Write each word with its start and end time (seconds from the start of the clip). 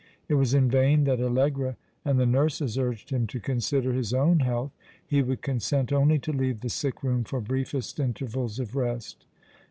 It 0.27 0.33
was 0.33 0.55
in 0.55 0.67
vain 0.67 1.03
that 1.03 1.21
Allegra 1.21 1.77
and 2.03 2.19
the 2.19 2.25
nurses 2.25 2.75
urged 2.75 3.11
him 3.11 3.27
to 3.27 3.39
consider 3.39 3.93
his 3.93 4.15
own 4.15 4.39
health. 4.39 4.71
He 5.05 5.21
would 5.21 5.43
consent 5.43 5.93
only 5.93 6.17
to 6.17 6.31
leave 6.33 6.61
the 6.61 6.69
sick 6.69 7.03
room 7.03 7.23
for 7.23 7.39
briefest 7.39 7.99
intervals 7.99 8.57
of 8.57 8.75
rest. 8.75 9.27